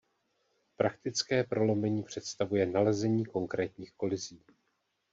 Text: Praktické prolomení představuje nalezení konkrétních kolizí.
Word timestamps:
Praktické 0.77 1.43
prolomení 1.43 2.03
představuje 2.03 2.65
nalezení 2.65 3.25
konkrétních 3.25 3.91
kolizí. 3.93 4.43